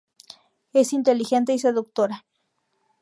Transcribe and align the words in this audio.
Es 0.73 0.93
inteligente 0.93 1.53
y 1.53 1.59
seductora. 1.59 2.25